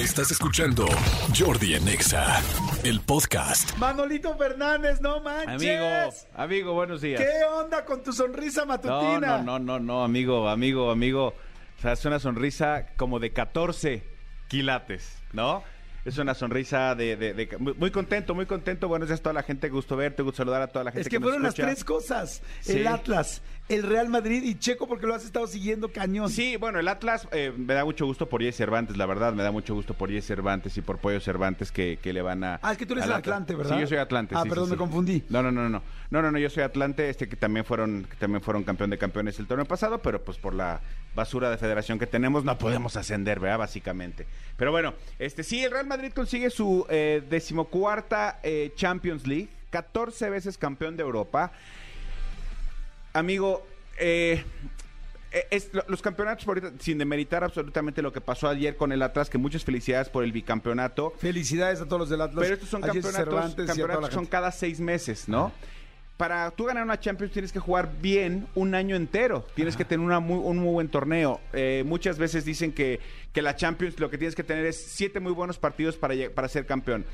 Estás 0.00 0.30
escuchando 0.30 0.86
Jordi 1.38 1.74
en 1.74 1.86
Exa, 1.86 2.40
el 2.84 3.00
podcast. 3.00 3.76
Manolito 3.76 4.34
Fernández, 4.38 4.98
no 5.02 5.20
manches. 5.20 5.50
Amigo, 5.62 6.16
amigo, 6.34 6.72
buenos 6.72 7.02
días. 7.02 7.20
¿Qué 7.20 7.44
onda 7.44 7.84
con 7.84 8.02
tu 8.02 8.10
sonrisa 8.10 8.62
No, 8.62 8.66
matutina? 8.68 9.38
no, 9.42 9.58
no, 9.58 9.58
no, 9.58 9.78
no, 9.78 10.02
amigo, 10.04 10.48
amigo, 10.48 10.90
amigo. 10.90 11.34
O 11.78 11.82
sea, 11.82 11.92
es 11.92 12.04
una 12.06 12.18
sonrisa 12.18 12.86
como 12.96 13.18
de 13.18 13.32
14 13.34 14.02
quilates, 14.48 15.18
¿no? 15.34 15.62
Es 16.04 16.16
una 16.16 16.32
sonrisa 16.34 16.94
de, 16.94 17.16
de- 17.16 17.34
de- 17.34 17.56
muy 17.58 17.90
contento, 17.90 18.34
muy 18.34 18.46
contento. 18.46 18.88
Buenos 18.88 19.08
días 19.08 19.20
a 19.20 19.22
toda 19.22 19.32
la 19.34 19.42
gente, 19.42 19.68
gusto 19.68 19.96
verte, 19.96 20.22
gusto 20.22 20.38
saludar 20.38 20.62
a 20.62 20.68
toda 20.68 20.84
la 20.84 20.92
gente. 20.92 21.02
Es 21.02 21.08
que 21.10 21.20
fueron 21.20 21.42
las 21.42 21.54
tres 21.54 21.84
cosas. 21.84 22.42
Sí. 22.60 22.78
El 22.78 22.86
Atlas, 22.86 23.42
el 23.68 23.82
Real 23.82 24.08
Madrid 24.08 24.42
y 24.42 24.54
Checo 24.58 24.88
porque 24.88 25.06
lo 25.06 25.14
has 25.14 25.26
estado 25.26 25.46
siguiendo 25.46 25.92
cañón. 25.92 26.30
Sí, 26.30 26.56
bueno, 26.56 26.78
el 26.78 26.88
Atlas 26.88 27.28
eh, 27.32 27.52
me 27.54 27.74
da 27.74 27.84
mucho 27.84 28.06
gusto 28.06 28.28
por 28.30 28.40
Jesse 28.40 28.56
Cervantes, 28.56 28.96
la 28.96 29.04
verdad, 29.04 29.34
me 29.34 29.42
da 29.42 29.50
mucho 29.52 29.74
gusto 29.74 29.92
por 29.92 30.10
Jesse 30.10 30.24
Cervantes 30.26 30.74
y 30.78 30.80
por 30.80 30.96
Pollo 30.98 31.20
Cervantes 31.20 31.70
que, 31.70 31.98
que 32.02 32.14
le 32.14 32.22
van 32.22 32.44
a... 32.44 32.58
Ah, 32.62 32.72
es 32.72 32.78
que 32.78 32.86
tú 32.86 32.94
eres 32.94 33.04
el. 33.04 33.12
Atlante, 33.12 33.54
¿verdad? 33.54 33.74
Sí, 33.76 33.80
yo 33.82 33.86
soy 33.86 33.98
Atlante. 33.98 34.34
Ah, 34.34 34.42
sí, 34.42 34.48
perdón, 34.48 34.66
sí, 34.66 34.70
me 34.72 34.76
confundí. 34.78 35.22
No, 35.28 35.42
no, 35.42 35.52
no, 35.52 35.68
no, 35.68 35.82
no, 36.10 36.22
no, 36.22 36.32
no, 36.32 36.38
yo 36.38 36.48
soy 36.48 36.62
Atlante, 36.62 37.10
este 37.10 37.28
que 37.28 37.36
también 37.36 37.66
fueron, 37.66 38.04
que 38.08 38.16
también 38.16 38.40
fueron 38.42 38.64
campeón 38.64 38.88
de 38.88 38.96
campeones 38.96 39.38
el 39.38 39.46
torneo 39.46 39.66
pasado, 39.66 40.00
pero 40.00 40.24
pues 40.24 40.38
por 40.38 40.54
la 40.54 40.80
basura 41.14 41.50
de 41.50 41.58
federación 41.58 41.98
que 41.98 42.06
tenemos 42.06 42.44
no 42.44 42.56
podemos 42.56 42.96
ascender, 42.96 43.38
¿verdad? 43.40 43.58
Básicamente. 43.58 44.26
Pero 44.56 44.70
bueno, 44.70 44.94
este 45.18 45.42
sí, 45.42 45.62
el 45.62 45.70
Real 45.72 45.86
Madrid 45.90 46.12
consigue 46.14 46.48
su 46.50 46.86
eh, 46.88 47.20
decimocuarta 47.28 48.38
eh, 48.44 48.72
Champions 48.76 49.26
League, 49.26 49.48
14 49.70 50.30
veces 50.30 50.56
campeón 50.56 50.96
de 50.96 51.02
Europa. 51.02 51.50
Amigo, 53.12 53.66
eh, 53.98 54.44
eh, 55.32 55.46
es- 55.50 55.70
los 55.88 56.00
campeonatos, 56.00 56.46
ahorita, 56.46 56.72
sin 56.78 56.96
demeritar 56.98 57.42
absolutamente 57.42 58.02
lo 58.02 58.12
que 58.12 58.20
pasó 58.20 58.48
ayer 58.48 58.76
con 58.76 58.92
el 58.92 59.02
Atlas, 59.02 59.28
que 59.28 59.36
muchas 59.38 59.64
felicidades 59.64 60.08
por 60.08 60.22
el 60.22 60.30
bicampeonato. 60.32 61.12
Felicidades 61.18 61.80
a 61.80 61.86
todos 61.86 61.98
los 62.00 62.08
del 62.08 62.20
Atlas. 62.20 62.42
Pero 62.42 62.54
estos 62.54 62.68
son 62.68 62.82
campeonatos, 62.82 63.54
campeonatos 63.66 64.14
son 64.14 64.26
cada 64.26 64.52
seis 64.52 64.78
meses, 64.80 65.28
¿no? 65.28 65.52
Para 66.20 66.50
tú 66.50 66.66
ganar 66.66 66.84
una 66.84 67.00
Champions 67.00 67.32
tienes 67.32 67.50
que 67.50 67.60
jugar 67.60 67.92
bien 68.02 68.46
un 68.54 68.74
año 68.74 68.94
entero. 68.94 69.46
Tienes 69.54 69.74
que 69.74 69.86
tener 69.86 70.04
una 70.04 70.20
muy- 70.20 70.36
un 70.44 70.58
muy 70.58 70.70
buen 70.74 70.88
torneo. 70.90 71.40
Eh, 71.54 71.82
muchas 71.86 72.18
veces 72.18 72.44
dicen 72.44 72.72
que, 72.72 73.00
que 73.32 73.40
la 73.40 73.56
Champions 73.56 73.98
lo 73.98 74.10
que 74.10 74.18
tienes 74.18 74.34
que 74.34 74.44
tener 74.44 74.66
es 74.66 74.76
siete 74.76 75.18
muy 75.18 75.32
buenos 75.32 75.56
partidos 75.58 75.96
para, 75.96 76.12
para 76.34 76.46
ser 76.48 76.66
campeón. 76.66 77.06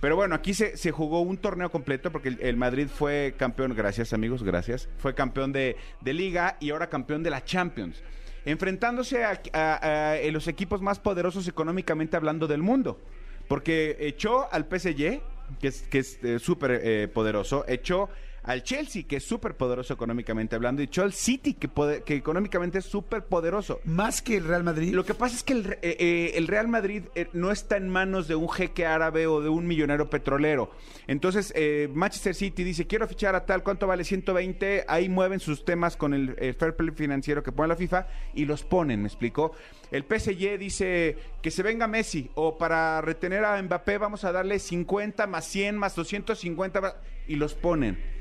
Pero 0.00 0.16
bueno, 0.16 0.34
aquí 0.34 0.54
se, 0.54 0.76
se 0.76 0.90
jugó 0.90 1.20
un 1.20 1.36
torneo 1.36 1.70
completo 1.70 2.10
porque 2.10 2.30
el, 2.30 2.38
el 2.40 2.56
Madrid 2.56 2.88
fue 2.92 3.34
campeón, 3.38 3.76
gracias 3.76 4.12
amigos, 4.12 4.42
gracias. 4.42 4.88
Fue 4.98 5.14
campeón 5.14 5.52
de, 5.52 5.76
de 6.00 6.12
liga 6.12 6.56
y 6.58 6.70
ahora 6.70 6.88
campeón 6.88 7.22
de 7.22 7.30
la 7.30 7.44
Champions. 7.44 8.02
Enfrentándose 8.44 9.22
a, 9.24 9.40
a- 9.52 10.14
a 10.14 10.30
los 10.32 10.48
equipos 10.48 10.82
más 10.82 10.98
poderosos 10.98 11.46
económicamente 11.46 12.16
hablando 12.16 12.48
del 12.48 12.62
mundo. 12.62 13.00
Porque 13.46 13.96
echó 14.00 14.52
al 14.52 14.64
PSG, 14.64 15.20
que 15.60 15.68
es 15.68 15.82
que 15.82 15.98
es 16.00 16.18
eh, 16.24 16.38
súper 16.40 16.80
eh, 16.82 17.06
poderoso, 17.06 17.64
echó 17.68 18.08
al 18.48 18.62
Chelsea, 18.62 19.02
que 19.06 19.16
es 19.16 19.24
súper 19.24 19.58
poderoso 19.58 19.92
económicamente 19.92 20.56
hablando, 20.56 20.82
y 20.82 20.88
al 21.00 21.12
City, 21.12 21.52
que, 21.52 21.68
económicamente 22.14 22.78
es 22.78 22.86
súper 22.86 23.26
poderoso. 23.26 23.78
Más 23.84 24.22
que 24.22 24.38
el 24.38 24.44
Real 24.44 24.64
Madrid. 24.64 24.94
Lo 24.94 25.04
que 25.04 25.12
pasa 25.12 25.36
es 25.36 25.42
que 25.42 25.52
el, 25.52 25.72
eh, 25.72 25.78
eh, 25.82 26.32
el 26.34 26.48
Real 26.48 26.66
Madrid 26.66 27.02
eh, 27.14 27.28
no 27.34 27.52
está 27.52 27.76
en 27.76 27.90
manos 27.90 28.26
de 28.26 28.36
un 28.36 28.48
jeque 28.48 28.86
árabe 28.86 29.26
o 29.26 29.42
de 29.42 29.50
un 29.50 29.66
millonario 29.66 30.08
petrolero. 30.08 30.70
Entonces, 31.06 31.52
eh, 31.54 31.90
Manchester 31.92 32.34
City 32.34 32.64
dice, 32.64 32.86
quiero 32.86 33.06
fichar 33.06 33.34
a 33.34 33.44
tal, 33.44 33.62
¿cuánto 33.62 33.86
vale? 33.86 34.02
120. 34.02 34.86
Ahí 34.88 35.10
mueven 35.10 35.40
sus 35.40 35.66
temas 35.66 35.98
con 35.98 36.14
el, 36.14 36.34
el 36.38 36.54
fair 36.54 36.74
play 36.74 36.90
financiero 36.94 37.42
que 37.42 37.52
pone 37.52 37.68
la 37.68 37.76
FIFA 37.76 38.06
y 38.32 38.46
los 38.46 38.64
ponen, 38.64 39.02
¿me 39.02 39.08
explicó? 39.08 39.52
El 39.90 40.04
PSG 40.04 40.58
dice 40.58 41.18
que 41.42 41.50
se 41.50 41.62
venga 41.62 41.86
Messi 41.86 42.30
o 42.34 42.56
para 42.56 43.02
retener 43.02 43.44
a 43.44 43.60
Mbappé 43.62 43.98
vamos 43.98 44.24
a 44.24 44.32
darle 44.32 44.58
50 44.58 45.26
más 45.26 45.44
100 45.44 45.76
más 45.76 45.94
250 45.94 46.80
más- 46.80 46.94
y 47.26 47.36
los 47.36 47.52
ponen. 47.52 48.17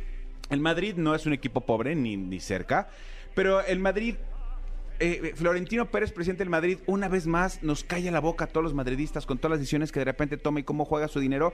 El 0.49 0.59
Madrid 0.61 0.95
no 0.95 1.15
es 1.15 1.25
un 1.25 1.33
equipo 1.33 1.61
pobre 1.61 1.95
ni, 1.95 2.17
ni 2.17 2.39
cerca, 2.39 2.89
pero 3.35 3.63
el 3.63 3.79
Madrid 3.79 4.15
eh, 4.99 5.33
Florentino 5.35 5.91
Pérez, 5.91 6.11
presidente 6.11 6.43
del 6.43 6.49
Madrid, 6.49 6.79
una 6.87 7.07
vez 7.07 7.27
más 7.27 7.61
nos 7.61 7.83
calla 7.83 8.11
la 8.11 8.19
boca 8.19 8.45
a 8.45 8.47
todos 8.47 8.63
los 8.63 8.73
madridistas 8.73 9.25
con 9.27 9.37
todas 9.37 9.51
las 9.51 9.59
decisiones 9.59 9.91
que 9.91 9.99
de 9.99 10.05
repente 10.05 10.37
toma 10.37 10.59
y 10.59 10.63
cómo 10.63 10.85
juega 10.85 11.07
su 11.07 11.19
dinero. 11.19 11.53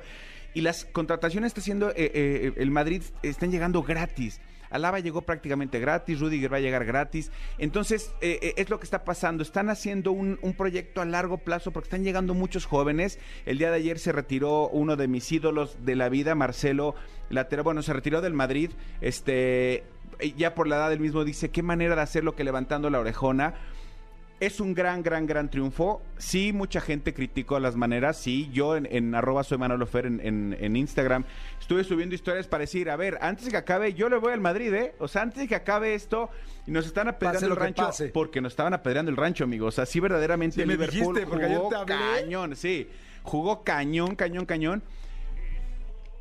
Y 0.54 0.62
las 0.62 0.86
contrataciones 0.86 1.48
está 1.48 1.60
haciendo 1.60 1.90
eh, 1.90 1.94
eh, 1.98 2.54
el 2.56 2.72
Madrid 2.72 3.02
están 3.22 3.52
llegando 3.52 3.84
gratis. 3.84 4.40
Alaba 4.74 5.00
llegó 5.00 5.22
prácticamente 5.22 5.80
gratis, 5.80 6.20
Rudiger 6.20 6.52
va 6.52 6.58
a 6.58 6.60
llegar 6.60 6.84
gratis. 6.84 7.32
Entonces, 7.60 8.12
eh, 8.22 8.40
eh, 8.42 8.54
es 8.58 8.72
lo 8.72 8.80
que 8.80 8.86
está 8.86 9.06
pasando. 9.06 9.44
Están 9.44 9.70
haciendo 9.70 10.12
un, 10.12 10.38
proyecto 10.58 11.00
a 11.02 11.06
largo 11.06 11.38
plazo 11.38 11.72
porque 11.72 11.88
están 11.88 12.04
llegando 12.04 12.34
muchos 12.34 12.66
jóvenes. 12.66 13.20
El 13.46 13.60
día 13.60 13.70
de 13.70 13.78
ayer 13.78 14.00
se 14.00 14.12
retiró 14.12 14.70
uno 14.70 14.96
de 14.96 15.08
mis 15.08 15.32
ídolos 15.32 15.78
de 15.86 15.96
la 15.96 16.10
vida, 16.10 16.34
Marcelo 16.34 16.96
Latero. 17.30 17.64
Bueno, 17.64 17.84
se 17.84 17.94
retiró 17.94 18.20
del 18.22 18.34
Madrid. 18.34 18.72
Este, 19.00 19.84
ya 20.36 20.56
por 20.56 20.68
la 20.68 20.78
edad 20.78 20.90
del 20.90 21.00
mismo 21.00 21.24
dice, 21.24 21.52
qué 21.52 21.62
manera 21.62 21.96
de 21.96 22.02
hacerlo 22.02 22.36
que 22.36 22.44
levantando 22.44 22.90
la 22.90 23.00
orejona. 23.00 23.54
Es 24.46 24.60
un 24.60 24.74
gran, 24.74 25.02
gran, 25.04 25.26
gran 25.26 25.50
triunfo. 25.50 26.02
Sí, 26.18 26.52
mucha 26.52 26.82
gente 26.82 27.14
criticó 27.14 27.60
las 27.60 27.76
maneras. 27.78 28.18
Sí, 28.18 28.50
yo 28.52 28.76
en, 28.76 28.88
en 28.92 29.16
arroba 29.16 29.44
soy 29.44 29.58
Manolo 29.58 29.86
Fer 29.86 30.06
en, 30.06 30.20
en- 30.20 30.58
en 30.60 30.76
Instagram 30.76 31.24
estuve 31.62 31.84
subiendo 31.86 32.14
historias 32.14 32.48
para 32.48 32.62
decir, 32.62 32.90
a 32.90 32.96
ver, 32.98 33.18
antes 33.22 33.46
de 33.46 33.52
que 33.52 33.58
acabe, 33.58 33.94
yo 33.94 34.10
le 34.10 34.18
voy 34.18 34.34
al 34.34 34.42
Madrid, 34.42 34.74
¿eh? 34.74 34.96
O 35.00 35.08
sea, 35.08 35.22
antes 35.22 35.40
de 35.40 35.48
que 35.48 35.56
acabe 35.56 35.94
esto, 35.94 36.30
y 36.68 36.72
nos 36.72 36.86
están 36.86 37.08
apedreando 37.08 37.48
el 37.48 37.56
rancho. 37.56 37.86
pase. 37.86 38.10
Porque 38.10 38.42
nos 38.42 38.52
estaban 38.52 38.74
apedreando 38.74 39.10
el 39.12 39.16
rancho, 39.18 39.46
amigos. 39.46 39.74
O 39.74 39.76
sea, 39.76 39.86
sí, 39.86 40.00
verdaderamente 40.02 40.56
Sí 40.60 40.66
me 40.68 40.74
Liverpool 40.74 41.16
dijiste, 41.16 41.26
jugó 41.26 41.70
te 41.70 41.76
hablé. 41.76 41.96
cañón, 42.22 42.56
sí. 42.58 42.90
Jugó 43.22 43.64
cañón, 43.64 44.16
cañón, 44.18 44.46
cañón. 44.46 44.84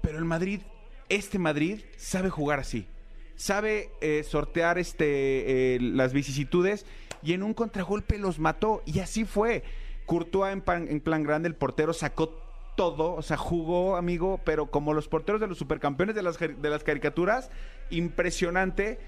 Pero 0.00 0.18
el 0.18 0.24
Madrid, 0.24 0.60
este 1.08 1.38
Madrid, 1.38 1.80
sabe 1.96 2.30
jugar 2.30 2.60
así. 2.60 2.86
Sabe 3.34 3.90
eh, 4.00 4.22
sortear 4.22 4.78
este, 4.78 5.74
eh, 5.74 5.78
las 5.80 6.12
vicisitudes 6.12 6.86
y 7.22 7.32
en 7.32 7.42
un 7.42 7.54
contragolpe 7.54 8.18
los 8.18 8.38
mató. 8.38 8.82
Y 8.86 9.00
así 9.00 9.24
fue. 9.24 9.62
Courtois 10.06 10.52
en, 10.52 10.62
en 10.88 11.00
plan 11.00 11.22
grande, 11.22 11.48
el 11.48 11.54
portero 11.54 11.92
sacó 11.92 12.28
todo, 12.76 13.14
o 13.14 13.22
sea, 13.22 13.36
jugó, 13.36 13.96
amigo, 13.96 14.40
pero 14.44 14.70
como 14.70 14.94
los 14.94 15.08
porteros 15.08 15.40
de 15.40 15.46
los 15.46 15.58
supercampeones 15.58 16.14
de 16.14 16.22
las, 16.22 16.38
de 16.38 16.70
las 16.70 16.82
caricaturas, 16.82 17.50
impresionante. 17.90 18.98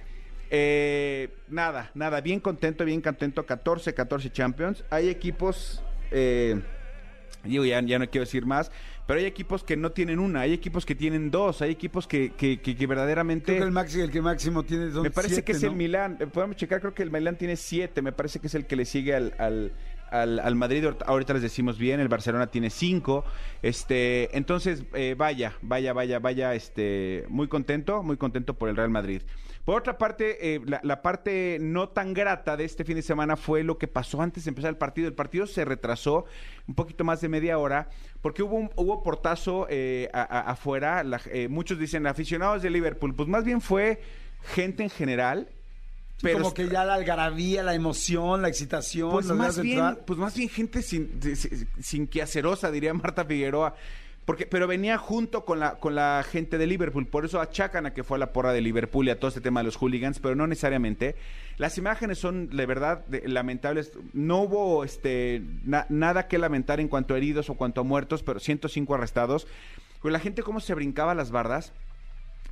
Eh, 0.50 1.30
nada, 1.48 1.90
nada, 1.94 2.20
bien 2.20 2.40
contento, 2.40 2.84
bien 2.84 3.00
contento. 3.00 3.44
14, 3.46 3.94
14 3.94 4.30
Champions. 4.30 4.84
Hay 4.90 5.08
equipos... 5.08 5.82
eh, 6.10 6.60
Digo, 7.42 7.64
ya, 7.66 7.78
ya 7.82 7.98
no 7.98 8.08
quiero 8.08 8.24
decir 8.24 8.46
más, 8.46 8.72
pero 9.06 9.20
hay 9.20 9.26
equipos 9.26 9.62
que 9.64 9.76
no 9.76 9.92
tienen 9.92 10.18
una, 10.18 10.40
hay 10.40 10.52
equipos 10.52 10.86
que 10.86 10.94
tienen 10.94 11.30
dos, 11.30 11.60
hay 11.62 11.70
equipos 11.72 12.06
que, 12.06 12.32
que, 12.32 12.60
que- 12.60 12.74
que 12.76 12.86
verdaderamente... 12.86 13.44
Creo 13.46 13.58
que 13.58 13.64
el, 13.64 13.70
máximo, 13.72 14.04
el 14.04 14.10
que 14.10 14.22
máximo 14.22 14.62
tiene 14.62 14.90
son 14.92 15.02
me 15.02 15.10
parece 15.10 15.34
siete, 15.34 15.44
que 15.46 15.52
es 15.52 15.62
¿no? 15.62 15.70
el 15.70 15.76
Milán, 15.76 16.16
eh, 16.20 16.26
podemos 16.26 16.56
checar, 16.56 16.80
creo 16.80 16.94
que 16.94 17.02
el 17.02 17.10
Milán 17.10 17.36
tiene 17.36 17.56
siete, 17.56 18.00
me 18.02 18.12
parece 18.12 18.40
que 18.40 18.46
es 18.46 18.54
el 18.54 18.66
que 18.66 18.76
le 18.76 18.84
sigue 18.84 19.14
al... 19.14 19.34
al 19.38 19.72
al, 20.22 20.54
Madrid 20.54 20.84
ahorita- 21.06 21.32
les 21.34 21.42
decimos 21.42 21.78
bien, 21.78 22.00
el 22.00 22.08
Barcelona 22.08 22.46
tiene 22.48 22.70
cinco, 22.70 23.24
este, 23.62 24.36
entonces 24.36 24.84
eh, 24.94 25.14
vaya, 25.16 25.54
vaya, 25.62 25.92
vaya, 25.92 26.18
vaya, 26.18 26.54
este, 26.54 27.24
muy 27.28 27.48
contento, 27.48 28.02
muy 28.02 28.16
contento 28.16 28.54
por 28.54 28.68
el 28.68 28.76
Real 28.76 28.90
Madrid. 28.90 29.22
Por 29.64 29.78
otra 29.78 29.96
parte, 29.96 30.54
eh, 30.56 30.60
la, 30.82 31.00
parte 31.00 31.56
no 31.58 31.88
tan 31.88 32.12
grata 32.12 32.54
de 32.56 32.64
este 32.66 32.84
fin 32.84 32.96
de 32.96 33.02
semana 33.02 33.36
fue 33.36 33.62
lo 33.62 33.78
que 33.78 33.88
pasó 33.88 34.20
antes 34.20 34.44
de 34.44 34.50
empezar 34.50 34.68
el 34.68 34.76
partido. 34.76 35.08
El 35.08 35.14
partido 35.14 35.46
se 35.46 35.64
retrasó 35.64 36.26
un 36.68 36.74
poquito 36.74 37.02
más 37.02 37.22
de 37.22 37.30
media 37.30 37.56
hora 37.56 37.88
porque 38.20 38.42
hubo 38.42 38.56
un, 38.56 38.70
hubo 38.76 39.02
portazo 39.02 39.66
eh, 39.70 40.10
a- 40.12 40.50
afuera. 40.50 41.02
La- 41.02 41.20
eh, 41.32 41.48
muchos 41.48 41.78
dicen 41.78 42.06
aficionados 42.06 42.60
de 42.62 42.68
Liverpool, 42.68 43.14
pues 43.14 43.26
más 43.26 43.44
bien 43.44 43.62
fue 43.62 44.02
gente 44.42 44.82
en 44.82 44.90
general. 44.90 45.48
Sí, 46.18 46.28
como 46.32 46.54
que 46.54 46.68
ya 46.68 46.84
la 46.84 46.94
algarabía, 46.94 47.62
la 47.62 47.74
emoción, 47.74 48.40
la 48.42 48.48
excitación. 48.48 49.10
Pues 49.10 49.26
más 49.26 49.60
bien, 49.60 49.98
pues 50.06 50.18
más 50.18 50.34
bien 50.36 50.48
gente 50.48 50.80
sin, 50.82 51.10
sin, 51.36 51.68
sin 51.80 52.06
quehacerosa, 52.06 52.70
diría 52.70 52.94
Marta 52.94 53.24
Figueroa. 53.24 53.74
Porque, 54.24 54.46
pero 54.46 54.66
venía 54.66 54.96
junto 54.96 55.44
con 55.44 55.60
la, 55.60 55.74
con 55.74 55.94
la 55.94 56.24
gente 56.26 56.56
de 56.56 56.66
Liverpool, 56.66 57.06
por 57.06 57.26
eso 57.26 57.42
achacan 57.42 57.84
a 57.84 57.92
que 57.92 58.02
fue 58.04 58.16
a 58.16 58.20
la 58.20 58.32
porra 58.32 58.54
de 58.54 58.62
Liverpool 58.62 59.06
y 59.06 59.10
a 59.10 59.18
todo 59.18 59.28
este 59.28 59.42
tema 59.42 59.60
de 59.60 59.64
los 59.64 59.76
hooligans, 59.76 60.18
pero 60.18 60.34
no 60.34 60.46
necesariamente. 60.46 61.14
Las 61.58 61.76
imágenes 61.76 62.20
son, 62.20 62.48
de 62.48 62.64
verdad, 62.64 63.04
de- 63.06 63.28
lamentables. 63.28 63.92
No 64.14 64.40
hubo 64.40 64.82
este 64.82 65.42
na- 65.66 65.84
nada 65.90 66.26
que 66.26 66.38
lamentar 66.38 66.80
en 66.80 66.88
cuanto 66.88 67.12
a 67.12 67.18
heridos 67.18 67.50
o 67.50 67.54
cuanto 67.54 67.82
a 67.82 67.84
muertos, 67.84 68.22
pero 68.22 68.40
105 68.40 68.94
arrestados. 68.94 69.46
Con 70.00 70.12
la 70.14 70.20
gente 70.20 70.42
cómo 70.42 70.60
se 70.60 70.72
brincaba 70.74 71.14
las 71.14 71.30
bardas. 71.30 71.74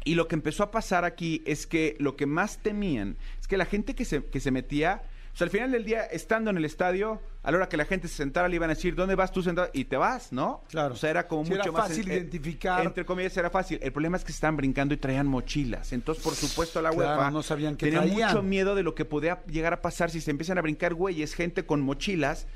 Y 0.05 0.15
lo 0.15 0.29
que 0.29 0.35
empezó 0.35 0.63
a 0.65 0.71
pasar 0.71 1.05
aquí 1.05 1.43
es 1.47 1.67
que 1.67 1.97
lo 1.99 2.17
que 2.17 2.27
más 2.27 2.59
temían 2.59 3.17
es 3.41 3.47
que 3.47 3.57
la 3.57 3.65
gente 3.67 3.95
que 3.95 4.05
se, 4.05 4.25
que 4.25 4.41
se 4.41 4.51
metía, 4.51 5.03
o 5.33 5.37
sea, 5.37 5.45
al 5.47 5.51
final 5.51 5.71
del 5.73 5.85
día, 5.85 6.03
estando 6.05 6.51
en 6.51 6.57
el 6.57 6.65
estadio, 6.65 7.21
a 7.43 7.51
la 7.51 7.57
hora 7.59 7.69
que 7.69 7.77
la 7.77 7.85
gente 7.85 8.09
se 8.09 8.17
sentara, 8.17 8.49
le 8.49 8.57
iban 8.57 8.69
a 8.71 8.75
decir, 8.75 8.95
¿dónde 8.95 9.15
vas 9.15 9.33
tú 9.33 9.43
sentado? 9.43 9.71
Y 9.73 9.85
te 9.87 9.97
vas, 9.97 10.33
¿no? 10.33 10.63
Claro. 10.69 10.95
O 10.95 10.97
sea, 10.97 11.11
era 11.11 11.27
como 11.29 11.45
Sí, 11.45 11.51
mucho 11.51 11.63
era 11.63 11.73
más... 11.73 11.89
fácil 11.89 12.07
identificar. 12.09 12.85
Entre 12.85 13.05
comillas, 13.05 13.37
era 13.37 13.49
fácil. 13.51 13.79
El 13.83 13.93
problema 13.93 14.17
es 14.17 14.25
que 14.25 14.33
estaban 14.33 14.57
brincando 14.57 14.93
y 14.95 14.97
traían 14.99 15.27
mochilas. 15.27 15.93
Entonces, 15.93 16.23
por 16.23 16.35
supuesto, 16.35 16.83
la 16.83 16.91
Claro, 16.91 17.17
UEFA 17.19 17.31
no 17.31 17.43
sabían 17.43 17.77
traían. 17.77 18.09
mucho 18.11 18.43
miedo 18.43 18.75
de 18.75 18.83
lo 18.83 18.95
que 18.95 19.05
podía 19.05 19.43
llegar 19.47 19.73
a 19.73 19.81
pasar 19.83 20.11
si 20.11 20.21
se 20.21 20.31
empiezan 20.31 20.59
a 20.59 20.63
brincar 20.63 20.95
güeyes, 20.95 21.35
gente 21.35 21.65
con 21.65 21.81
mochilas. 21.81 22.47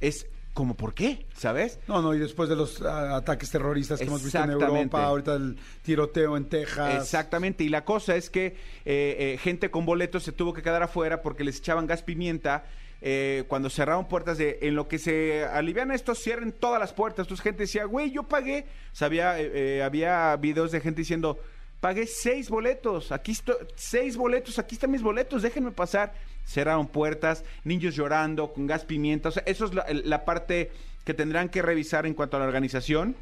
Es 0.00 0.26
como 0.56 0.74
por 0.74 0.94
qué, 0.94 1.26
¿sabes? 1.36 1.78
No, 1.86 2.00
no, 2.00 2.14
y 2.14 2.18
después 2.18 2.48
de 2.48 2.56
los 2.56 2.80
ah, 2.80 3.16
ataques 3.16 3.50
terroristas 3.50 4.00
que 4.00 4.06
hemos 4.06 4.24
visto 4.24 4.42
en. 4.42 4.50
Europa, 4.50 5.04
ahorita 5.04 5.34
el 5.34 5.58
tiroteo 5.82 6.34
en 6.34 6.46
Texas. 6.46 7.02
Exactamente, 7.02 7.62
y 7.62 7.68
la 7.68 7.84
cosa 7.84 8.16
es 8.16 8.30
que 8.30 8.46
eh, 8.46 8.54
eh, 8.86 9.38
gente 9.38 9.70
con 9.70 9.84
boletos 9.84 10.22
se 10.22 10.32
tuvo 10.32 10.54
que 10.54 10.62
quedar 10.62 10.82
afuera 10.82 11.20
porque 11.20 11.44
les 11.44 11.58
echaban 11.58 11.86
gas 11.86 12.02
pimienta. 12.02 12.64
eh, 13.02 13.44
cuando 13.48 13.68
cerraron 13.68 14.08
puertas 14.08 14.38
de 14.38 14.58
en 14.62 14.74
lo 14.74 14.88
que 14.88 14.98
se 14.98 15.44
alivian 15.44 15.90
estos 15.90 16.18
cierren 16.18 16.50
todas 16.50 16.80
las 16.80 16.94
puertas 16.94 17.24
entonces 17.26 17.44
gente 17.44 17.64
decía 17.64 17.84
güey 17.84 18.10
yo 18.10 18.22
pagué 18.22 18.64
o 18.90 18.96
sea, 18.96 19.06
había 19.06 19.38
eh, 19.38 19.50
eh, 19.54 19.82
había 19.82 20.34
videos 20.36 20.72
de 20.72 20.80
gente 20.80 21.02
diciendo 21.02 21.38
pagué 21.80 22.06
seis 22.06 22.48
boletos 22.48 23.12
aquí 23.12 23.32
estoy 23.32 23.56
seis 23.74 24.16
boletos 24.16 24.58
aquí 24.58 24.76
están 24.76 24.90
mis 24.90 25.02
boletos 25.02 25.42
déjenme 25.42 25.72
pasar 25.72 26.14
cerraron 26.46 26.86
puertas 26.86 27.44
niños 27.64 27.94
llorando 27.94 28.52
con 28.54 28.66
gas 28.66 28.84
pimienta 28.86 29.28
o 29.28 29.32
sea 29.32 29.42
eso 29.46 29.66
es 29.66 29.74
la, 29.74 29.84
la 29.90 30.24
parte 30.24 30.70
que 31.04 31.12
tendrán 31.12 31.50
que 31.50 31.60
revisar 31.60 32.06
en 32.06 32.14
cuanto 32.14 32.36
a 32.38 32.40
la 32.40 32.46
organización 32.46 33.16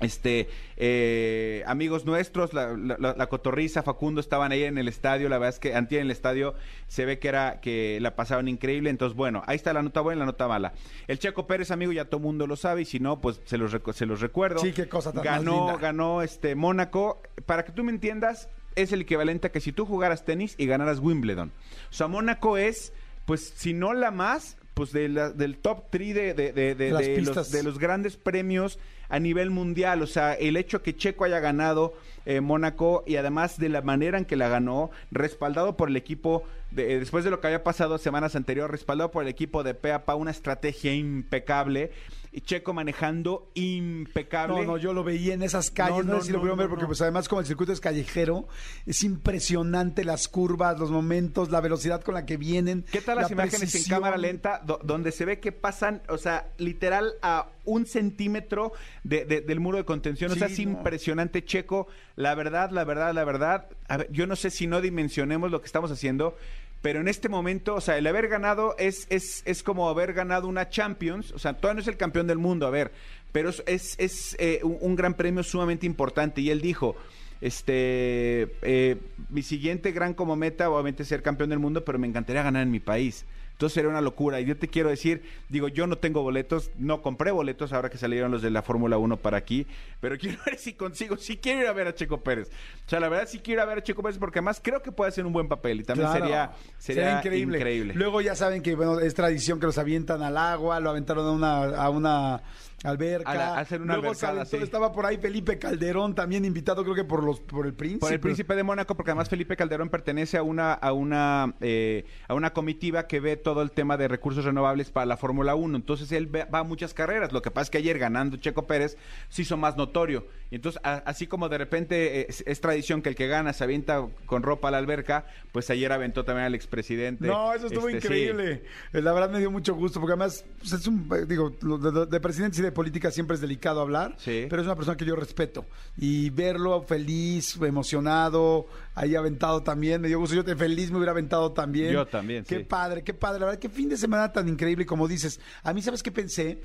este 0.00 0.48
eh, 0.76 1.64
amigos 1.66 2.06
nuestros, 2.06 2.54
la, 2.54 2.68
la- 2.76 2.96
la- 3.00 3.14
la 3.16 3.26
cotorriza, 3.26 3.82
Facundo 3.82 4.20
estaban 4.20 4.52
ahí 4.52 4.62
en 4.62 4.78
el 4.78 4.86
estadio, 4.86 5.28
la 5.28 5.38
verdad 5.38 5.54
es 5.54 5.58
que 5.58 5.74
antier 5.74 6.00
en 6.02 6.06
el 6.06 6.12
estadio 6.12 6.54
se 6.86 7.04
ve 7.04 7.18
que 7.18 7.26
era 7.26 7.60
que 7.60 7.98
la 8.00 8.14
pasaban 8.14 8.46
increíble, 8.46 8.90
entonces 8.90 9.16
bueno, 9.16 9.42
ahí 9.48 9.56
está 9.56 9.72
la 9.72 9.82
nota 9.82 10.00
buena 10.00 10.18
y 10.18 10.20
la 10.20 10.26
nota 10.26 10.46
mala. 10.46 10.72
El 11.08 11.18
Checo 11.18 11.48
Pérez, 11.48 11.72
amigo, 11.72 11.90
ya 11.90 12.04
todo 12.04 12.20
mundo 12.20 12.46
lo 12.46 12.54
sabe 12.54 12.82
y 12.82 12.84
si 12.84 13.00
no, 13.00 13.20
pues 13.20 13.40
se 13.44 13.58
los, 13.58 13.76
se 13.92 14.06
los 14.06 14.20
recuerdo. 14.20 14.60
Sí, 14.60 14.70
qué 14.72 14.88
cosa 14.88 15.10
tan 15.12 15.24
más 15.24 15.38
ganó, 15.38 15.66
linda. 15.66 15.76
ganó 15.80 16.22
este 16.22 16.54
Mónaco, 16.54 17.20
para 17.44 17.64
que 17.64 17.72
tú 17.72 17.82
me 17.82 17.90
entiendas, 17.90 18.48
es 18.82 18.92
el 18.92 19.02
equivalente 19.02 19.46
a 19.48 19.52
que 19.52 19.60
si 19.60 19.72
tú 19.72 19.84
jugaras 19.86 20.24
tenis 20.24 20.54
y 20.58 20.66
ganaras 20.66 20.98
Wimbledon. 21.00 21.52
O 21.90 21.92
sea, 21.92 22.06
Mónaco 22.08 22.56
es, 22.56 22.92
pues, 23.24 23.52
si 23.56 23.72
no 23.72 23.92
la 23.94 24.10
más, 24.10 24.56
pues 24.74 24.92
de 24.92 25.08
la- 25.08 25.30
del 25.30 25.58
top 25.58 25.84
3 25.90 26.14
de, 26.14 26.34
de- 26.34 26.52
de- 26.52 26.74
de- 26.74 26.90
los, 26.90 27.50
de 27.52 27.62
los 27.62 27.78
grandes 27.78 28.16
premios 28.16 28.78
a 29.08 29.18
nivel 29.18 29.50
mundial. 29.50 30.02
O 30.02 30.06
sea, 30.06 30.34
el 30.34 30.56
hecho 30.56 30.82
que 30.82 30.96
Checo 30.96 31.24
haya 31.24 31.40
ganado 31.40 31.94
eh, 32.26 32.40
Mónaco 32.42 33.04
y 33.06 33.16
además 33.16 33.58
de 33.58 33.70
la 33.70 33.80
manera 33.80 34.18
en 34.18 34.24
que 34.26 34.36
la 34.36 34.48
ganó, 34.48 34.90
respaldado 35.10 35.76
por 35.78 35.88
el 35.88 35.96
equipo, 35.96 36.42
de- 36.70 36.94
eh, 36.94 36.98
después 36.98 37.24
de 37.24 37.30
lo 37.30 37.40
que 37.40 37.46
había 37.46 37.64
pasado 37.64 37.96
semanas 37.96 38.36
anteriores, 38.36 38.70
respaldado 38.70 39.10
por 39.10 39.22
el 39.22 39.28
equipo 39.30 39.62
de 39.62 39.72
Peapa, 39.74 40.14
una 40.14 40.30
estrategia 40.30 40.92
impecable. 40.94 41.90
Y 42.30 42.42
Checo 42.42 42.74
manejando 42.74 43.48
impecable. 43.54 44.56
No, 44.58 44.72
no, 44.72 44.76
yo 44.76 44.92
lo 44.92 45.02
veía 45.02 45.32
en 45.32 45.42
esas 45.42 45.70
calles, 45.70 46.04
No, 46.04 46.12
no, 46.12 46.12
no, 46.14 46.20
sé 46.20 46.26
si 46.26 46.32
lo 46.32 46.36
no, 46.36 46.40
pudieron 46.42 46.58
no, 46.58 46.62
ver, 46.62 46.68
porque 46.68 46.82
no. 46.82 46.88
pues 46.88 47.00
además 47.00 47.26
como 47.26 47.40
el 47.40 47.46
circuito 47.46 47.72
es 47.72 47.80
callejero, 47.80 48.46
es 48.84 49.02
impresionante 49.02 50.04
las 50.04 50.28
curvas, 50.28 50.78
los 50.78 50.90
momentos, 50.90 51.50
la 51.50 51.62
velocidad 51.62 52.02
con 52.02 52.12
la 52.14 52.26
que 52.26 52.36
vienen. 52.36 52.84
¿Qué 52.92 53.00
tal 53.00 53.16
las 53.16 53.30
la 53.30 53.34
imágenes 53.34 53.74
en 53.74 53.84
cámara 53.84 54.18
lenta 54.18 54.60
do- 54.64 54.78
donde 54.84 55.10
se 55.12 55.24
ve 55.24 55.40
que 55.40 55.52
pasan, 55.52 56.02
o 56.10 56.18
sea, 56.18 56.48
literal 56.58 57.14
a 57.22 57.48
un 57.68 57.86
centímetro 57.86 58.72
de- 59.04 59.24
de- 59.24 59.40
del 59.40 59.60
muro 59.60 59.78
de 59.78 59.84
contención? 59.84 60.30
o 60.32 60.34
sea, 60.34 60.48
es 60.48 60.58
no. 60.58 60.72
impresionante, 60.72 61.44
Checo. 61.44 61.86
La 62.16 62.34
verdad, 62.34 62.70
la 62.70 62.84
verdad, 62.84 63.14
la 63.14 63.24
verdad. 63.24 63.66
A 63.88 63.96
ver, 63.98 64.08
yo 64.10 64.26
no 64.26 64.36
sé 64.36 64.50
si 64.50 64.66
no 64.66 64.80
dimensionemos 64.80 65.50
lo 65.50 65.60
que 65.60 65.66
estamos 65.66 65.90
haciendo. 65.90 66.36
Pero 66.80 67.00
en 67.00 67.08
este 67.08 67.28
momento, 67.28 67.74
o 67.74 67.80
sea, 67.80 67.98
el 67.98 68.06
haber 68.06 68.28
ganado 68.28 68.76
es, 68.78 69.06
es, 69.10 69.42
es 69.46 69.64
como 69.64 69.88
haber 69.88 70.12
ganado 70.12 70.46
una 70.46 70.68
Champions. 70.68 71.32
O 71.32 71.38
sea, 71.40 71.54
todavía 71.54 71.74
no 71.74 71.80
es 71.80 71.88
el 71.88 71.96
campeón 71.96 72.26
del 72.28 72.38
mundo, 72.38 72.66
a 72.66 72.70
ver. 72.70 72.92
Pero 73.32 73.48
es, 73.50 73.62
es, 73.66 73.96
es, 73.98 74.36
eh, 74.38 74.60
un, 74.62 74.78
un 74.80 74.94
gran 74.96 75.14
premio 75.14 75.42
sumamente 75.42 75.86
importante. 75.86 76.40
Y 76.40 76.50
él 76.50 76.60
dijo, 76.60 76.94
este, 77.40 78.48
eh, 78.62 78.96
mi 79.28 79.42
siguiente 79.42 79.90
gran 79.92 80.14
como 80.14 80.36
meta, 80.36 80.70
obviamente 80.70 81.04
ser 81.04 81.22
campeón 81.22 81.50
del 81.50 81.58
mundo, 81.58 81.84
pero 81.84 81.98
me 81.98 82.06
encantaría 82.06 82.42
ganar 82.42 82.62
en 82.62 82.70
mi 82.70 82.80
país. 82.80 83.24
Entonces 83.58 83.74
sería 83.74 83.90
una 83.90 84.00
locura. 84.00 84.40
Y 84.40 84.44
yo 84.44 84.56
te 84.56 84.68
quiero 84.68 84.88
decir, 84.88 85.24
digo, 85.48 85.66
yo 85.66 85.88
no 85.88 85.98
tengo 85.98 86.22
boletos, 86.22 86.70
no 86.78 87.02
compré 87.02 87.32
boletos 87.32 87.72
ahora 87.72 87.90
que 87.90 87.98
salieron 87.98 88.30
los 88.30 88.40
de 88.40 88.50
la 88.52 88.62
Fórmula 88.62 88.98
1 88.98 89.16
para 89.16 89.36
aquí, 89.36 89.66
pero 90.00 90.16
quiero 90.20 90.38
ver 90.46 90.56
si 90.58 90.74
consigo, 90.74 91.16
sí 91.16 91.38
quiero 91.38 91.62
ir 91.62 91.66
a 91.66 91.72
ver 91.72 91.88
a 91.88 91.94
Checo 91.96 92.20
Pérez. 92.22 92.50
O 92.86 92.88
sea, 92.88 93.00
la 93.00 93.08
verdad 93.08 93.26
sí 93.28 93.40
quiero 93.40 93.60
ir 93.60 93.62
a 93.62 93.66
ver 93.68 93.78
a 93.78 93.82
Checo 93.82 94.00
Pérez 94.00 94.16
porque 94.16 94.38
además 94.38 94.60
creo 94.62 94.80
que 94.80 94.92
puede 94.92 95.08
hacer 95.08 95.26
un 95.26 95.32
buen 95.32 95.48
papel 95.48 95.80
y 95.80 95.82
también 95.82 96.08
Claro. 96.08 96.24
sería, 96.24 96.50
sería, 96.78 97.16
increíble. 97.18 97.58
increíble. 97.58 97.94
Luego 97.94 98.20
ya 98.20 98.36
saben 98.36 98.62
que 98.62 98.76
bueno, 98.76 99.00
es 99.00 99.12
tradición 99.14 99.58
que 99.58 99.66
los 99.66 99.76
avientan 99.76 100.22
al 100.22 100.36
agua, 100.36 100.78
lo 100.78 100.90
aventaron 100.90 101.26
a 101.26 101.32
una, 101.32 101.76
a 101.82 101.90
una 101.90 102.42
alberca. 102.84 103.30
A 103.30 103.34
la- 103.34 103.58
hacen 103.58 103.82
una 103.82 103.94
Luego 103.94 104.10
albercada, 104.10 104.44
sí. 104.44 104.56
Estaba 104.58 104.92
por 104.92 105.04
ahí 105.04 105.16
Felipe 105.18 105.58
Calderón, 105.58 106.14
también 106.14 106.44
invitado 106.44 106.84
creo 106.84 106.94
que 106.94 107.02
por 107.04 107.24
los 107.24 107.40
por 107.40 107.66
el 107.66 107.74
príncipe. 107.74 107.98
Por 108.00 108.12
el 108.12 108.20
príncipe 108.20 108.54
de 108.54 108.62
Mónaco, 108.62 108.94
porque 108.94 109.10
además 109.10 109.28
Felipe 109.28 109.56
Calderón 109.56 109.88
pertenece 109.88 110.36
a 110.36 110.44
una, 110.44 110.74
a 110.74 110.92
una, 110.92 111.54
eh, 111.60 112.04
a 112.28 112.34
una 112.34 112.52
comitiva 112.52 113.08
que 113.08 113.18
ve 113.18 113.36
todo 113.48 113.62
el 113.62 113.70
tema 113.70 113.96
de 113.96 114.08
recursos 114.08 114.44
renovables 114.44 114.90
para 114.90 115.06
la 115.06 115.16
Fórmula 115.16 115.54
1. 115.54 115.74
Entonces 115.74 116.12
él 116.12 116.28
va 116.34 116.58
a 116.58 116.62
muchas 116.64 116.92
carreras. 116.92 117.32
Lo 117.32 117.40
que 117.40 117.50
pasa 117.50 117.62
es 117.62 117.70
que 117.70 117.78
ayer 117.78 117.98
ganando 117.98 118.36
Checo 118.36 118.66
Pérez 118.66 118.98
se 119.30 119.40
hizo 119.40 119.56
más 119.56 119.74
notorio. 119.78 120.26
Y 120.50 120.56
entonces, 120.56 120.80
a- 120.84 120.96
así 121.06 121.26
como 121.26 121.48
de 121.48 121.56
repente 121.56 122.20
eh, 122.20 122.26
es, 122.28 122.44
es 122.46 122.60
tradición 122.60 123.00
que 123.00 123.08
el 123.08 123.14
que 123.14 123.26
gana 123.26 123.54
se 123.54 123.64
avienta 123.64 124.06
con 124.26 124.42
ropa 124.42 124.68
a 124.68 124.70
la 124.70 124.76
alberca, 124.78 125.24
pues 125.50 125.70
ayer 125.70 125.90
aventó 125.92 126.26
también 126.26 126.44
al 126.44 126.54
expresidente. 126.54 127.26
No, 127.26 127.54
eso 127.54 127.68
estuvo 127.68 127.88
Este, 127.88 128.00
sí. 128.02 128.06
increíble. 128.06 128.62
Eh, 128.92 129.00
La 129.00 129.12
verdad 129.14 129.30
me 129.30 129.38
dio 129.38 129.50
mucho 129.50 129.74
gusto, 129.74 129.98
porque 130.00 130.12
además 130.12 130.44
pues, 130.58 130.72
es 130.74 130.86
un, 130.86 131.08
eh, 131.14 131.24
digo, 131.26 131.48
de, 131.50 132.06
de- 132.06 132.48
y 132.58 132.60
de 132.62 132.72
política 132.72 133.10
siempre 133.10 133.34
es 133.34 133.40
delicado 133.40 133.80
hablar, 133.80 134.14
Sí. 134.18 134.46
pero 134.50 134.60
es 134.60 134.66
una 134.66 134.76
persona 134.76 134.96
que 134.98 135.06
yo 135.06 135.16
respeto. 135.16 135.64
Y 135.96 136.28
verlo 136.30 136.82
feliz, 136.82 137.56
emocionado, 137.62 138.66
ahí 138.98 139.14
aventado 139.14 139.62
también, 139.62 140.00
me 140.00 140.08
dio 140.08 140.18
gusto. 140.18 140.34
Yo 140.34 140.44
te 140.44 140.56
feliz 140.56 140.90
me 140.90 140.96
hubiera 140.98 141.12
aventado 141.12 141.52
también. 141.52 141.92
Yo 141.92 142.06
también, 142.06 142.44
Qué 142.44 142.58
sí. 142.58 142.64
padre, 142.64 143.02
qué 143.04 143.14
padre. 143.14 143.40
La 143.40 143.46
verdad, 143.46 143.60
qué 143.60 143.68
fin 143.68 143.88
de 143.88 143.96
semana 143.96 144.32
tan 144.32 144.48
increíble, 144.48 144.84
como 144.86 145.06
dices. 145.08 145.40
A 145.62 145.72
mí, 145.72 145.82
¿sabes 145.82 146.02
qué 146.02 146.10
pensé? 146.10 146.60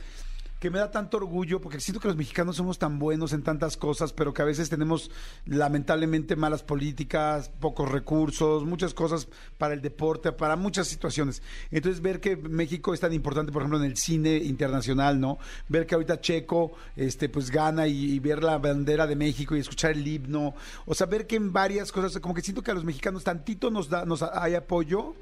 Que 0.63 0.69
me 0.69 0.79
da 0.79 0.89
tanto 0.89 1.17
orgullo, 1.17 1.59
porque 1.59 1.81
siento 1.81 1.99
que 1.99 2.07
los 2.07 2.15
mexicanos 2.15 2.55
somos 2.55 2.79
tan 2.79 2.97
buenos 2.97 3.33
en 3.33 3.43
tantas 3.43 3.75
cosas, 3.75 4.13
pero 4.13 4.33
que 4.33 4.43
a 4.43 4.45
veces 4.45 4.69
tenemos 4.69 5.11
lamentablemente 5.45 6.37
malas 6.37 6.63
políticas, 6.63 7.51
pocos 7.59 7.91
recursos, 7.91 8.63
muchas 8.63 8.93
cosas 8.93 9.27
para 9.57 9.73
el 9.73 9.81
deporte, 9.81 10.31
para 10.31 10.55
muchas 10.55 10.87
situaciones. 10.87 11.43
Entonces 11.69 12.01
ver 12.01 12.21
que 12.21 12.37
México 12.37 12.93
es 12.93 13.01
tan 13.01 13.11
importante, 13.11 13.51
por 13.51 13.63
ejemplo, 13.63 13.77
en 13.77 13.83
el 13.83 13.97
cine 13.97 14.37
internacional, 14.37 15.19
¿no? 15.19 15.37
Ver 15.67 15.85
que 15.85 15.95
ahorita 15.95 16.21
Checo, 16.21 16.71
este, 16.95 17.27
pues 17.27 17.51
gana 17.51 17.85
y, 17.85 18.13
y 18.13 18.19
ver 18.19 18.41
la 18.41 18.57
bandera 18.57 19.05
de 19.05 19.17
México 19.17 19.57
y 19.57 19.59
escuchar 19.59 19.91
el 19.91 20.07
himno, 20.07 20.55
o 20.85 20.95
sea, 20.95 21.07
ver 21.07 21.27
que 21.27 21.35
en 21.35 21.51
varias 21.51 21.91
cosas, 21.91 22.17
como 22.21 22.33
que 22.33 22.41
siento 22.41 22.63
que 22.63 22.71
a 22.71 22.73
los 22.73 22.85
mexicanos 22.85 23.25
tantito 23.25 23.69
nos 23.69 23.89
da, 23.89 24.05
nos 24.05 24.23
hay 24.23 24.55
apoyo 24.55 25.13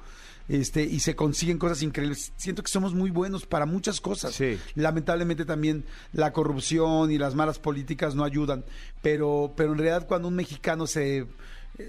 este, 0.51 0.83
y 0.83 1.00
se 1.00 1.15
consiguen 1.15 1.57
cosas 1.57 1.81
increíbles. 1.81 2.33
Siento 2.36 2.62
que 2.62 2.69
somos 2.69 2.94
muy 2.94 3.09
buenos 3.09 3.45
para 3.45 3.65
muchas 3.65 4.01
cosas. 4.01 4.36
Sí. 4.36 4.59
Lamentablemente 4.75 5.45
también 5.45 5.86
la 6.12 6.33
corrupción 6.33 7.09
y 7.09 7.18
las 7.18 7.35
malas 7.35 7.57
políticas 7.57 8.16
no 8.16 8.26
ayudan, 8.26 8.66
pero, 9.02 9.54
pero 9.56 9.71
en 9.71 9.78
realidad 9.78 10.07
cuando 10.07 10.28
un 10.28 10.35
mexicano 10.35 10.87
se, 10.87 11.26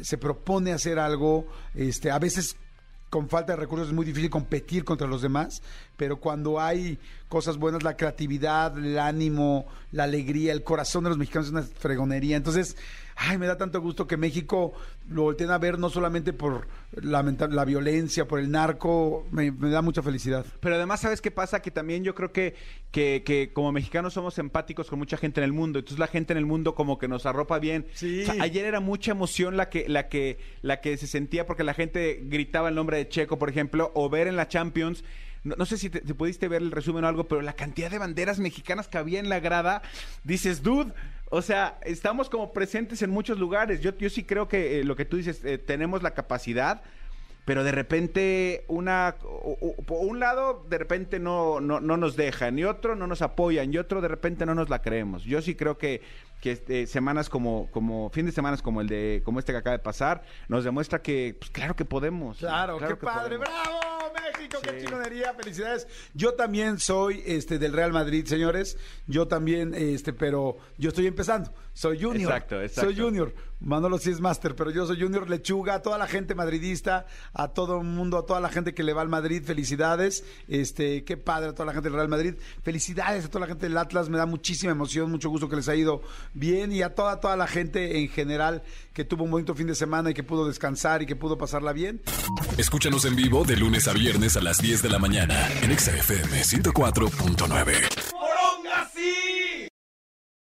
se 0.02 0.16
propone 0.16 0.72
hacer 0.72 1.00
algo, 1.00 1.48
este, 1.74 2.12
a 2.12 2.20
veces 2.20 2.54
con 3.10 3.28
falta 3.28 3.54
de 3.54 3.56
recursos 3.56 3.88
es 3.88 3.94
muy 3.94 4.06
difícil 4.06 4.30
competir 4.30 4.84
contra 4.84 5.08
los 5.08 5.22
demás, 5.22 5.60
pero 5.96 6.20
cuando 6.20 6.60
hay 6.60 7.00
cosas 7.28 7.56
buenas, 7.56 7.82
la 7.82 7.96
creatividad, 7.96 8.78
el 8.78 8.96
ánimo, 8.96 9.66
la 9.90 10.04
alegría, 10.04 10.52
el 10.52 10.62
corazón 10.62 11.02
de 11.02 11.10
los 11.10 11.18
mexicanos 11.18 11.48
es 11.48 11.52
una 11.52 11.62
fregonería. 11.62 12.36
Entonces, 12.36 12.76
ay, 13.16 13.38
me 13.38 13.46
da 13.46 13.56
tanto 13.56 13.80
gusto 13.80 14.06
que 14.06 14.16
México 14.16 14.72
lo 15.08 15.22
volteen 15.22 15.50
a 15.50 15.58
ver 15.58 15.78
no 15.78 15.90
solamente 15.90 16.32
por 16.32 16.66
la, 16.92 17.64
violencia, 17.64 18.26
por 18.26 18.38
el 18.38 18.50
narco, 18.50 19.26
me, 19.30 19.50
me 19.50 19.70
da 19.70 19.82
mucha 19.82 20.02
felicidad. 20.02 20.44
Pero 20.60 20.76
además, 20.76 21.00
¿sabes 21.00 21.20
qué 21.20 21.30
pasa? 21.30 21.60
Que 21.60 21.70
también 21.70 22.04
yo 22.04 22.14
creo 22.14 22.32
que, 22.32 22.54
que, 22.90 23.22
que 23.24 23.52
como 23.52 23.72
mexicanos 23.72 24.14
somos 24.14 24.38
empáticos 24.38 24.88
con 24.88 24.98
mucha 24.98 25.16
gente 25.16 25.40
en 25.40 25.44
el 25.44 25.52
mundo. 25.52 25.78
Entonces 25.78 25.98
la 25.98 26.06
gente 26.06 26.32
en 26.32 26.38
el 26.38 26.46
mundo 26.46 26.74
como 26.74 26.98
que 26.98 27.08
nos 27.08 27.26
arropa 27.26 27.58
bien. 27.58 27.86
Sí. 27.94 28.22
O 28.22 28.32
sea, 28.32 28.42
ayer 28.42 28.64
era 28.64 28.80
mucha 28.80 29.12
emoción 29.12 29.56
la 29.56 29.68
que, 29.68 29.88
la 29.88 30.08
que, 30.08 30.38
la 30.62 30.80
que 30.80 30.96
se 30.96 31.06
sentía 31.06 31.46
porque 31.46 31.64
la 31.64 31.74
gente 31.74 32.20
gritaba 32.24 32.68
el 32.68 32.74
nombre 32.74 32.96
de 32.96 33.08
Checo, 33.08 33.38
por 33.38 33.48
ejemplo, 33.48 33.90
o 33.94 34.08
ver 34.08 34.26
en 34.26 34.36
la 34.36 34.48
Champions. 34.48 35.04
No, 35.44 35.54
no 35.56 35.66
sé 35.66 35.76
si, 35.78 35.90
te- 35.90 36.06
si 36.06 36.12
pudiste 36.12 36.48
ver 36.48 36.62
el 36.62 36.70
resumen 36.70 37.04
o 37.04 37.08
algo, 37.08 37.24
pero 37.28 37.42
la 37.42 37.54
cantidad 37.54 37.90
de 37.90 37.98
banderas 37.98 38.38
mexicanas 38.38 38.88
que 38.88 38.98
había 38.98 39.18
en 39.20 39.28
la 39.28 39.40
grada, 39.40 39.82
dices, 40.24 40.62
dude, 40.62 40.92
o 41.30 41.42
sea, 41.42 41.78
estamos 41.82 42.28
como 42.30 42.52
presentes 42.52 43.02
en 43.02 43.10
muchos 43.10 43.38
lugares. 43.38 43.80
Yo, 43.80 43.96
yo 43.98 44.08
sí 44.10 44.22
creo 44.24 44.48
que 44.48 44.80
eh, 44.80 44.84
lo 44.84 44.94
que 44.96 45.04
tú 45.04 45.16
dices, 45.16 45.44
eh, 45.44 45.58
tenemos 45.58 46.02
la 46.02 46.12
capacidad, 46.12 46.82
pero 47.44 47.64
de 47.64 47.72
repente 47.72 48.64
una 48.68 49.16
o- 49.24 49.58
o- 49.60 49.82
por 49.82 50.06
un 50.06 50.20
lado 50.20 50.64
de 50.68 50.78
repente 50.78 51.18
no, 51.18 51.60
no, 51.60 51.80
no 51.80 51.96
nos 51.96 52.14
dejan 52.14 52.56
y 52.56 52.62
otro 52.64 52.94
no 52.94 53.08
nos 53.08 53.20
apoyan 53.20 53.72
y 53.74 53.78
otro 53.78 54.00
de 54.00 54.06
repente 54.06 54.46
no 54.46 54.54
nos 54.54 54.68
la 54.70 54.80
creemos 54.80 55.24
yo 55.24 55.42
sí 55.42 55.56
creo 55.56 55.76
que 55.76 56.02
que 56.40 56.52
este, 56.52 56.86
semanas 56.86 57.28
como 57.28 57.68
como 57.72 58.10
fin 58.10 58.26
de 58.26 58.32
semanas 58.32 58.62
como 58.62 58.80
el 58.80 58.86
de 58.86 59.22
como 59.24 59.40
este 59.40 59.50
que 59.50 59.58
acaba 59.58 59.76
de 59.76 59.82
pasar 59.82 60.22
nos 60.46 60.62
demuestra 60.62 61.02
que 61.02 61.34
pues, 61.36 61.50
claro 61.50 61.74
que 61.74 61.84
podemos 61.84 62.38
Claro, 62.38 62.78
qué 62.78 62.86
que 62.86 62.94
padre, 62.96 63.38
podemos. 63.38 63.48
bravo 63.48 63.91
México, 64.42 64.60
qué 64.62 64.80
chingonería, 64.80 65.34
felicidades. 65.34 65.86
Yo 66.14 66.34
también 66.34 66.78
soy 66.78 67.22
este 67.26 67.58
del 67.58 67.72
Real 67.72 67.92
Madrid, 67.92 68.26
señores. 68.26 68.76
Yo 69.06 69.28
también 69.28 69.74
este, 69.74 70.12
pero 70.12 70.56
yo 70.78 70.88
estoy 70.88 71.06
empezando. 71.06 71.52
Soy 71.72 72.02
junior. 72.02 72.32
Exacto, 72.32 72.60
exacto. 72.60 72.90
Soy 72.90 73.00
junior. 73.00 73.34
Manolo 73.64 73.98
sí 73.98 74.10
es 74.10 74.20
máster, 74.20 74.56
pero 74.56 74.70
yo 74.70 74.86
soy 74.86 75.00
Junior 75.00 75.30
Lechuga, 75.30 75.74
a 75.74 75.82
toda 75.82 75.96
la 75.96 76.08
gente 76.08 76.34
madridista, 76.34 77.06
a 77.32 77.48
todo 77.48 77.78
el 77.78 77.84
mundo, 77.84 78.18
a 78.18 78.26
toda 78.26 78.40
la 78.40 78.48
gente 78.48 78.74
que 78.74 78.82
le 78.82 78.92
va 78.92 79.02
al 79.02 79.08
Madrid, 79.08 79.42
felicidades. 79.44 80.24
Este, 80.48 81.04
qué 81.04 81.16
padre 81.16 81.50
a 81.50 81.52
toda 81.52 81.66
la 81.66 81.72
gente 81.72 81.88
del 81.88 81.96
Real 81.96 82.08
Madrid. 82.08 82.34
Felicidades 82.62 83.24
a 83.24 83.28
toda 83.28 83.40
la 83.40 83.46
gente 83.46 83.66
del 83.66 83.78
Atlas, 83.78 84.08
me 84.08 84.18
da 84.18 84.26
muchísima 84.26 84.72
emoción, 84.72 85.10
mucho 85.10 85.30
gusto 85.30 85.48
que 85.48 85.56
les 85.56 85.68
ha 85.68 85.76
ido 85.76 86.02
bien 86.34 86.72
y 86.72 86.82
a 86.82 86.94
toda 86.94 87.20
toda 87.20 87.36
la 87.36 87.46
gente 87.46 87.98
en 87.98 88.08
general 88.08 88.62
que 88.92 89.04
tuvo 89.04 89.24
un 89.24 89.30
bonito 89.30 89.54
fin 89.54 89.66
de 89.66 89.74
semana 89.74 90.10
y 90.10 90.14
que 90.14 90.22
pudo 90.22 90.46
descansar 90.46 91.02
y 91.02 91.06
que 91.06 91.16
pudo 91.16 91.38
pasarla 91.38 91.72
bien. 91.72 92.02
Escúchanos 92.58 93.04
en 93.04 93.16
vivo 93.16 93.44
de 93.44 93.56
lunes 93.56 93.88
a 93.88 93.92
viernes 93.92 94.36
a 94.36 94.40
las 94.40 94.58
10 94.58 94.82
de 94.82 94.88
la 94.88 94.98
mañana 94.98 95.48
en 95.62 95.78
XFM 95.78 96.42
104.9. 96.42 97.72
¡Moronga 97.80 98.02
sí! 98.02 98.11